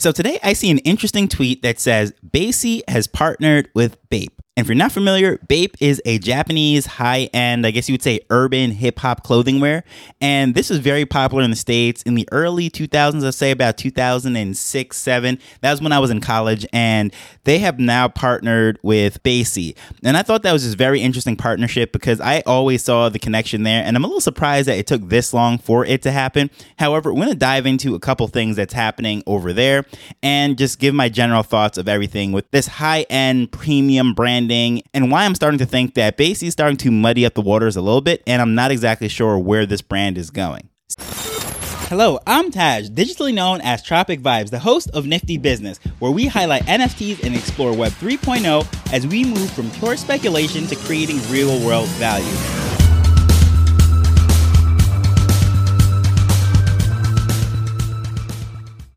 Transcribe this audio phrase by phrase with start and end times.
[0.00, 4.39] So today I see an interesting tweet that says BAYC has partnered with Bape.
[4.60, 8.02] And if you're not familiar, Bape is a Japanese high end, I guess you would
[8.02, 9.84] say urban hip hop clothing wear.
[10.20, 13.78] And this was very popular in the States in the early 2000s, I'd say about
[13.78, 15.38] 2006, 7.
[15.62, 16.66] That was when I was in college.
[16.74, 17.10] And
[17.44, 19.74] they have now partnered with BAYC.
[20.04, 23.62] And I thought that was just very interesting partnership because I always saw the connection
[23.62, 23.82] there.
[23.82, 26.50] And I'm a little surprised that it took this long for it to happen.
[26.78, 29.86] However, we're going to dive into a couple things that's happening over there
[30.22, 34.12] and just give my general thoughts of everything with this high end premium
[34.50, 37.76] and why I'm starting to think that BAYC is starting to muddy up the waters
[37.76, 40.68] a little bit, and I'm not exactly sure where this brand is going.
[41.88, 46.26] Hello, I'm Taj, digitally known as Tropic Vibes, the host of Nifty Business, where we
[46.26, 51.58] highlight NFTs and explore Web 3.0 as we move from pure speculation to creating real
[51.66, 52.59] world value.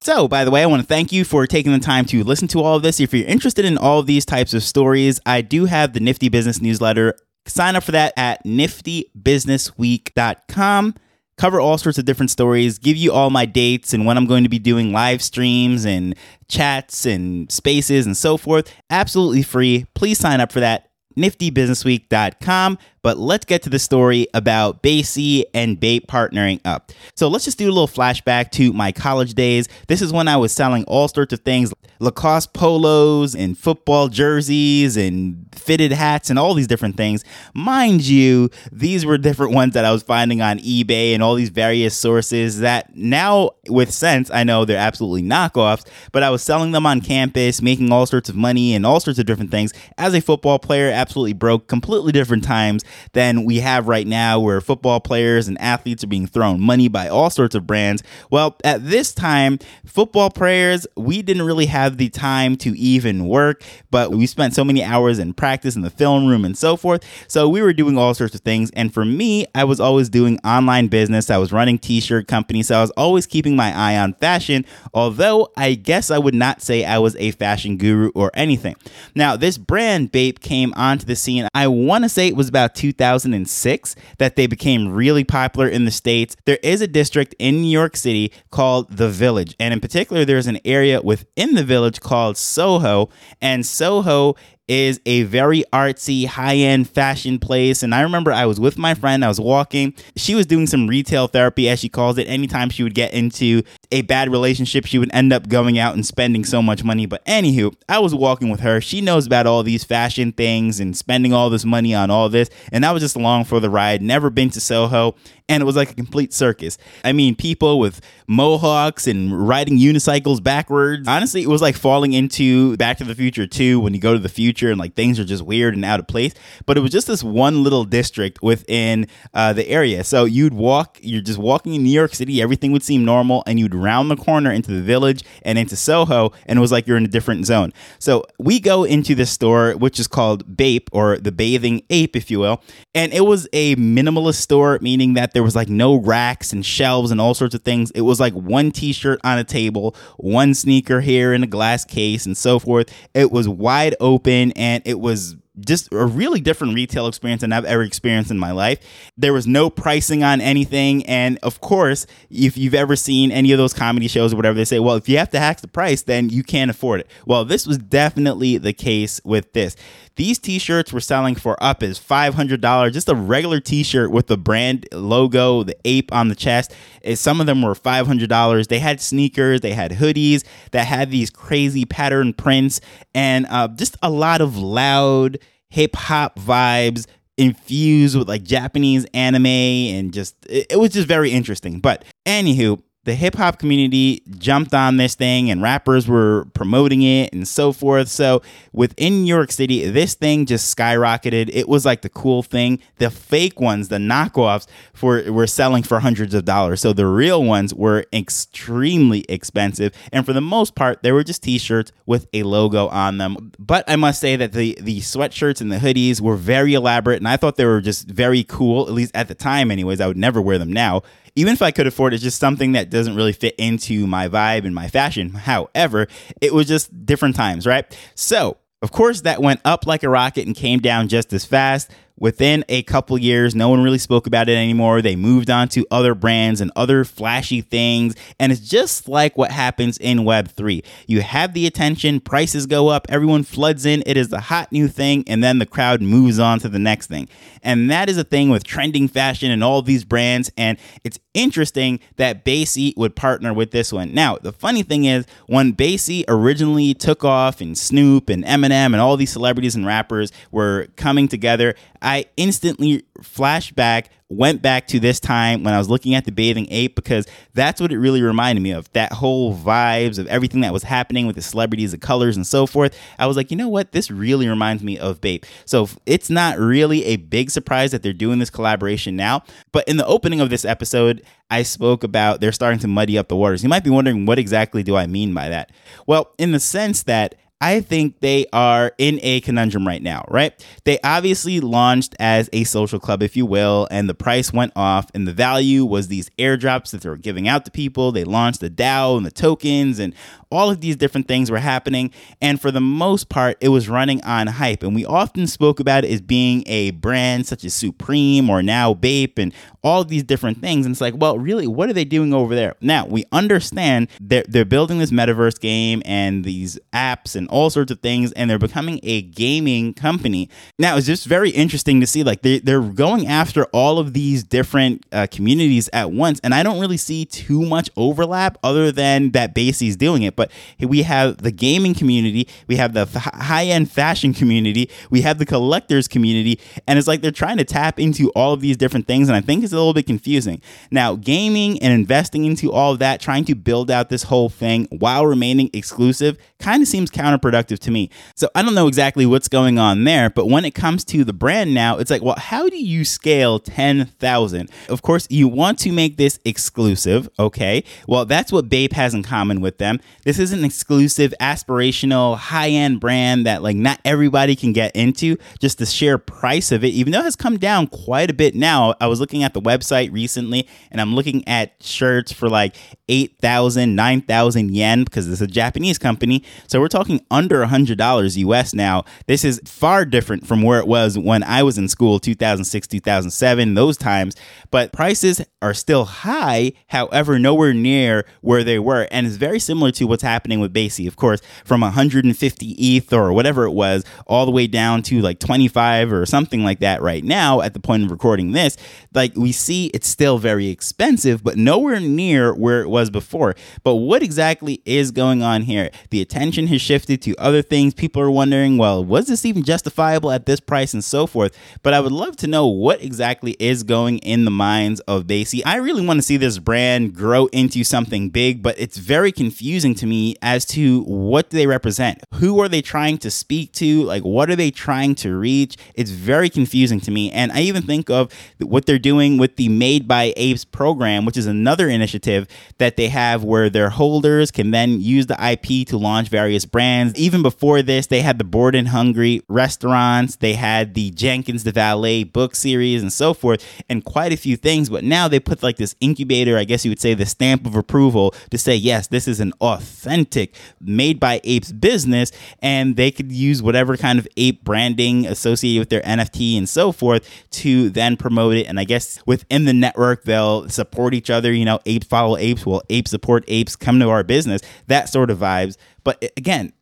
[0.03, 2.49] So, by the way, I want to thank you for taking the time to listen
[2.49, 2.99] to all of this.
[2.99, 6.27] If you're interested in all of these types of stories, I do have the Nifty
[6.27, 7.15] Business newsletter.
[7.45, 10.95] Sign up for that at niftybusinessweek.com.
[11.37, 14.43] Cover all sorts of different stories, give you all my dates and when I'm going
[14.43, 16.17] to be doing live streams and
[16.49, 18.69] chats and spaces and so forth.
[18.89, 19.85] Absolutely free.
[19.95, 22.77] Please sign up for that niftybusinessweek.com.
[23.03, 26.91] But let's get to the story about BAYC and Bape partnering up.
[27.15, 29.67] So let's just do a little flashback to my college days.
[29.87, 31.73] This is when I was selling all sorts of things
[32.03, 37.23] Lacoste polos and football jerseys and fitted hats and all these different things.
[37.53, 41.49] Mind you, these were different ones that I was finding on eBay and all these
[41.49, 46.71] various sources that now, with sense, I know they're absolutely knockoffs, but I was selling
[46.71, 49.73] them on campus, making all sorts of money and all sorts of different things.
[49.97, 54.61] As a football player, absolutely broke, completely different times than we have right now, where
[54.61, 58.03] football players and athletes are being thrown money by all sorts of brands.
[58.31, 63.63] Well, at this time, football players, we didn't really have the time to even work,
[63.91, 67.03] but we spent so many hours in practice in the film room and so forth.
[67.27, 68.71] So we were doing all sorts of things.
[68.71, 71.29] And for me, I was always doing online business.
[71.29, 72.67] I was running t shirt companies.
[72.67, 76.61] So I was always keeping my eye on fashion, although I guess I would not
[76.61, 78.75] say I was a fashion guru or anything.
[79.15, 81.47] Now, this brand, Bape, came onto the scene.
[81.53, 85.91] I want to say it was about 2006 that they became really popular in the
[85.91, 86.35] States.
[86.43, 89.55] There is a district in New York City called The Village.
[89.57, 93.09] And in particular, there's an area within the village called Soho.
[93.41, 94.35] And Soho
[94.67, 97.83] is a very artsy, high end fashion place.
[97.83, 99.93] And I remember I was with my friend, I was walking.
[100.15, 102.27] She was doing some retail therapy, as she calls it.
[102.27, 106.05] Anytime she would get into a bad relationship, she would end up going out and
[106.05, 107.05] spending so much money.
[107.05, 108.79] But anywho, I was walking with her.
[108.79, 112.49] She knows about all these fashion things and spending all this money on all this.
[112.71, 115.15] And I was just along for the ride, never been to Soho
[115.49, 116.77] and it was like a complete circus.
[117.03, 121.07] I mean, people with mohawks and riding unicycles backwards.
[121.07, 124.19] Honestly, it was like falling into Back to the Future 2 when you go to
[124.19, 126.33] the future and like things are just weird and out of place.
[126.65, 130.03] But it was just this one little district within uh, the area.
[130.03, 133.59] So you'd walk, you're just walking in New York City, everything would seem normal, and
[133.59, 136.97] you'd round the corner into the village and into Soho, and it was like you're
[136.97, 137.73] in a different zone.
[137.99, 142.29] So we go into this store, which is called Bape or the Bathing Ape, if
[142.29, 142.61] you will.
[142.93, 147.11] And it was a minimalist store, meaning that there was like no racks and shelves
[147.11, 147.91] and all sorts of things.
[147.91, 151.85] It was like one t shirt on a table, one sneaker here in a glass
[151.85, 152.93] case, and so forth.
[153.13, 157.65] It was wide open and it was just a really different retail experience than I've
[157.65, 158.79] ever experienced in my life.
[159.17, 161.05] There was no pricing on anything.
[161.05, 164.65] And of course, if you've ever seen any of those comedy shows or whatever, they
[164.65, 167.07] say, well, if you have to hack the price, then you can't afford it.
[167.25, 169.75] Well, this was definitely the case with this.
[170.15, 174.87] These t-shirts were selling for up as $500, just a regular t-shirt with the brand
[174.91, 176.71] logo, the ape on the chest.
[177.15, 178.67] Some of them were $500.
[178.67, 182.79] They had sneakers, they had hoodies that had these crazy pattern prints
[183.15, 185.39] and uh, just a lot of loud
[185.73, 191.31] hip hop vibes infused with like Japanese anime and just it, it was just very
[191.31, 191.79] interesting.
[191.79, 197.33] But anywho, the hip hop community jumped on this thing and rappers were promoting it
[197.33, 198.07] and so forth.
[198.07, 198.41] So
[198.71, 201.49] within New York City, this thing just skyrocketed.
[201.51, 202.79] It was like the cool thing.
[202.99, 206.79] The fake ones, the knockoffs, for were selling for hundreds of dollars.
[206.79, 209.93] So the real ones were extremely expensive.
[210.13, 213.51] And for the most part, they were just t-shirts with a logo on them.
[213.59, 217.27] But I must say that the the sweatshirts and the hoodies were very elaborate and
[217.27, 219.99] I thought they were just very cool, at least at the time anyways.
[219.99, 221.03] I would never wear them now
[221.35, 224.27] even if I could afford it, it's just something that doesn't really fit into my
[224.27, 225.29] vibe and my fashion.
[225.31, 226.07] However,
[226.41, 227.85] it was just different times, right?
[228.15, 231.89] So, of course, that went up like a rocket and came down just as fast.
[232.19, 235.01] Within a couple years, no one really spoke about it anymore.
[235.01, 238.15] They moved on to other brands and other flashy things.
[238.39, 240.85] And it's just like what happens in Web3.
[241.07, 244.87] You have the attention, prices go up, everyone floods in, it is the hot new
[244.87, 247.27] thing, and then the crowd moves on to the next thing.
[247.63, 250.51] And that is a thing with trending fashion and all these brands.
[250.55, 254.13] And it's interesting that BAYC would partner with this one.
[254.13, 258.97] Now, the funny thing is, when BAYC originally took off and Snoop and Eminem and
[258.97, 261.73] all these celebrities and rappers were coming together,
[262.03, 266.67] I instantly flashback went back to this time when I was looking at the bathing
[266.69, 268.91] ape because that's what it really reminded me of.
[268.93, 272.65] That whole vibes of everything that was happening with the celebrities, the colors, and so
[272.65, 272.97] forth.
[273.19, 273.91] I was like, you know what?
[273.91, 275.45] This really reminds me of Bape.
[275.65, 279.43] So it's not really a big surprise that they're doing this collaboration now.
[279.71, 283.27] But in the opening of this episode, I spoke about they're starting to muddy up
[283.27, 283.63] the waters.
[283.63, 285.71] You might be wondering, what exactly do I mean by that?
[286.07, 290.53] Well, in the sense that I think they are in a conundrum right now, right?
[290.83, 295.09] They obviously launched as a social club, if you will, and the price went off,
[295.13, 298.11] and the value was these airdrops that they were giving out to people.
[298.11, 300.13] They launched the DAO and the tokens, and
[300.53, 302.11] all of these different things were happening.
[302.41, 304.83] And for the most part, it was running on hype.
[304.83, 308.93] And we often spoke about it as being a brand such as Supreme or now
[308.93, 310.85] Bape and all of these different things.
[310.85, 312.75] And it's like, well, really, what are they doing over there?
[312.81, 317.91] Now, we understand they're, they're building this metaverse game and these apps and all sorts
[317.91, 320.49] of things, and they're becoming a gaming company.
[320.79, 324.43] Now, it's just very interesting to see, like, they, they're going after all of these
[324.43, 326.39] different uh, communities at once.
[326.43, 330.35] And I don't really see too much overlap other than that BAYC's doing it.
[330.35, 335.37] But we have the gaming community, we have the high end fashion community, we have
[335.37, 339.07] the collectors community, and it's like they're trying to tap into all of these different
[339.07, 339.29] things.
[339.29, 340.61] And I think it's a little bit confusing.
[340.91, 344.87] Now, gaming and investing into all of that, trying to build out this whole thing
[344.91, 348.09] while remaining exclusive, kind of seems counterproductive to me.
[348.35, 351.33] So I don't know exactly what's going on there, but when it comes to the
[351.33, 354.69] brand now, it's like, well, how do you scale 10,000?
[354.89, 357.83] Of course, you want to make this exclusive, okay?
[358.07, 359.99] Well, that's what Bape has in common with them.
[360.23, 365.37] This is an exclusive, aspirational, high end brand that like not everybody can get into.
[365.59, 368.55] Just the sheer price of it, even though it has come down quite a bit
[368.55, 368.93] now.
[368.99, 372.75] I was looking at the website recently and I'm looking at shirts for like
[373.09, 376.43] 8,000, 9,000 yen because it's a Japanese company.
[376.67, 379.03] So we're talking under $100 US now.
[379.27, 383.73] This is far different from where it was when I was in school, 2006, 2007,
[383.73, 384.35] those times.
[384.71, 389.07] But prices are still high, however, nowhere near where they were.
[389.11, 391.07] And it's very similar to what's happening with BAYC.
[391.07, 395.39] Of course, from 150 ETH or whatever it was, all the way down to like
[395.39, 398.77] 25 or something like that right now at the point of recording this.
[399.13, 403.55] Like we see it's still very expensive, but nowhere near where it was before.
[403.83, 405.89] But what exactly is going on here?
[406.09, 407.93] The attention has shifted to other things.
[407.93, 411.57] People are wondering, well, was this even justifiable at this price and so forth?
[411.81, 415.61] But I would love to know what exactly is going in the minds of BAYC.
[415.65, 419.95] I really want to see this brand grow into something big, but it's very confusing
[419.95, 422.21] to me as to what do they represent?
[422.35, 424.03] Who are they trying to speak to?
[424.03, 425.75] Like, what are they trying to reach?
[425.95, 427.31] It's very confusing to me.
[427.31, 431.37] And I even think of what they're doing with the Made by Apes program, which
[431.37, 435.97] is another initiative that they have where their holders can then use the IP to
[435.97, 437.02] launch various brands.
[437.15, 441.71] Even before this, they had the Bored and Hungry restaurants, they had the Jenkins the
[441.71, 444.89] Valet book series, and so forth, and quite a few things.
[444.89, 447.75] But now they put like this incubator, I guess you would say, the stamp of
[447.75, 453.31] approval to say, yes, this is an authentic made by apes business, and they could
[453.31, 458.17] use whatever kind of ape branding associated with their NFT and so forth to then
[458.17, 458.67] promote it.
[458.67, 461.51] And I guess within the network, they'll support each other.
[461.51, 465.29] You know, apes follow apes, Well, apes support apes, come to our business, that sort
[465.29, 465.77] of vibes.
[466.03, 466.73] But again,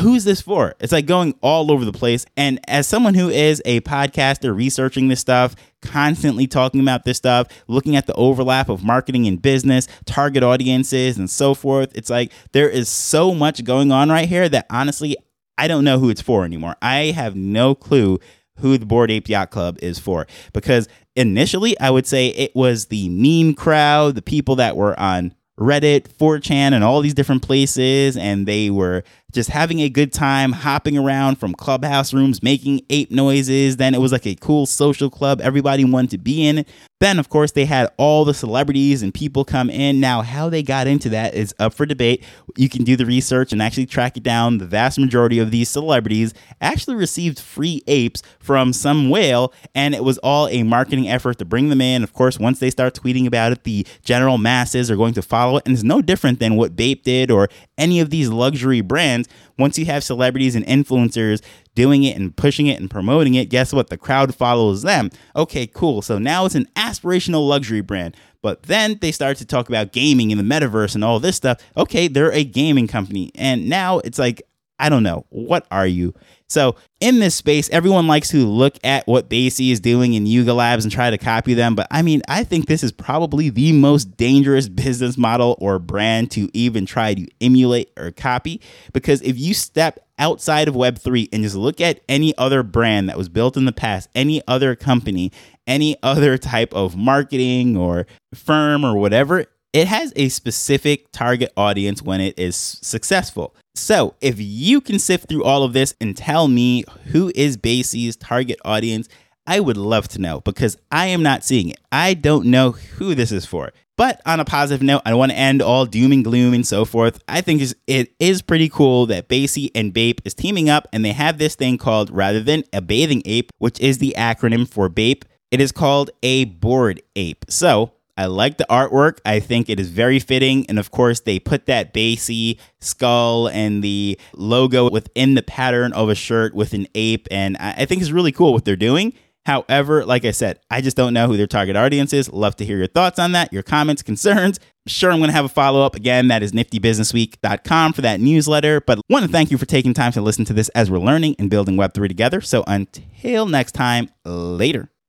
[0.00, 0.74] who's this for?
[0.80, 2.26] It's like going all over the place.
[2.36, 7.46] And as someone who is a podcaster researching this stuff, constantly talking about this stuff,
[7.68, 12.32] looking at the overlap of marketing and business, target audiences, and so forth, it's like
[12.52, 15.16] there is so much going on right here that honestly,
[15.58, 16.76] I don't know who it's for anymore.
[16.82, 18.18] I have no clue
[18.58, 22.86] who the Bored Ape Yacht Club is for because initially I would say it was
[22.86, 28.16] the meme crowd, the people that were on Reddit, 4chan, and all these different places,
[28.16, 29.04] and they were
[29.36, 33.76] just having a good time hopping around from clubhouse rooms, making ape noises.
[33.76, 35.42] Then it was like a cool social club.
[35.42, 36.64] Everybody wanted to be in.
[36.98, 40.00] Then, of course, they had all the celebrities and people come in.
[40.00, 42.24] Now, how they got into that is up for debate.
[42.56, 44.56] You can do the research and actually track it down.
[44.56, 50.04] The vast majority of these celebrities actually received free apes from some whale, and it
[50.04, 52.02] was all a marketing effort to bring them in.
[52.02, 55.58] Of course, once they start tweeting about it, the general masses are going to follow
[55.58, 59.28] it, and it's no different than what Bape did or any of these luxury brands
[59.58, 61.42] once you have celebrities and influencers
[61.76, 63.88] doing it and pushing it and promoting it, guess what?
[63.88, 65.10] The crowd follows them.
[65.36, 66.02] Okay, cool.
[66.02, 68.16] So now it's an aspirational luxury brand.
[68.42, 71.60] But then they start to talk about gaming and the metaverse and all this stuff.
[71.76, 73.30] Okay, they're a gaming company.
[73.36, 74.42] And now it's like,
[74.78, 75.26] I don't know.
[75.30, 76.14] What are you?
[76.48, 80.54] So in this space, everyone likes to look at what BAYC is doing in Yuga
[80.54, 81.74] Labs and try to copy them.
[81.74, 86.30] But I mean, I think this is probably the most dangerous business model or brand
[86.32, 88.60] to even try to emulate or copy.
[88.92, 93.18] Because if you step outside of Web3 and just look at any other brand that
[93.18, 95.32] was built in the past, any other company,
[95.66, 102.00] any other type of marketing or firm or whatever, it has a specific target audience
[102.00, 103.54] when it is successful.
[103.74, 108.16] So, if you can sift through all of this and tell me who is BAYC's
[108.16, 109.06] target audience,
[109.46, 111.78] I would love to know because I am not seeing it.
[111.92, 113.74] I don't know who this is for.
[113.98, 116.86] But on a positive note, I want to end all doom and gloom and so
[116.86, 117.22] forth.
[117.28, 121.12] I think it is pretty cool that Basie and BAPE is teaming up and they
[121.12, 125.26] have this thing called, rather than a bathing ape, which is the acronym for BAPE,
[125.50, 127.44] it is called a bored ape.
[127.50, 129.18] So I like the artwork.
[129.24, 130.66] I think it is very fitting.
[130.68, 136.08] And of course, they put that BAYC skull and the logo within the pattern of
[136.08, 137.28] a shirt with an ape.
[137.30, 139.12] And I think it's really cool what they're doing.
[139.44, 142.32] However, like I said, I just don't know who their target audience is.
[142.32, 144.58] Love to hear your thoughts on that, your comments, concerns.
[144.88, 145.94] Sure, I'm going to have a follow up.
[145.94, 148.80] Again, that is niftybusinessweek.com for that newsletter.
[148.80, 150.98] But I want to thank you for taking time to listen to this as we're
[150.98, 152.40] learning and building Web3 together.
[152.40, 154.90] So until next time, later.